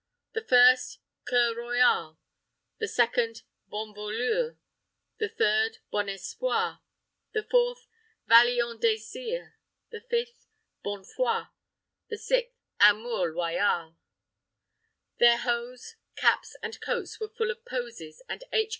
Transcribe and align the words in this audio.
The 0.33 0.41
first, 0.43 0.97
C[oe]ur 1.29 1.53
Loyal; 1.55 2.17
the 2.79 2.87
second, 2.87 3.43
Bonne 3.67 3.93
Volure; 3.93 4.57
the 5.19 5.29
third, 5.29 5.77
Bon 5.91 6.09
Espoir; 6.09 6.81
the 7.33 7.43
fourth, 7.43 7.85
Valiant 8.25 8.81
Désire; 8.81 9.53
the 9.91 10.01
fifth, 10.01 10.47
Bonne 10.83 11.03
Foi; 11.03 11.43
the 12.09 12.17
sixth, 12.17 12.57
Amour 12.79 13.31
Loyal. 13.35 13.95
Their 15.19 15.37
hose, 15.37 15.97
caps, 16.15 16.55
and 16.63 16.81
coats, 16.81 17.19
were 17.19 17.29
full 17.29 17.51
of 17.51 17.63
posies 17.63 18.23
and 18.27 18.43
H. 18.51 18.69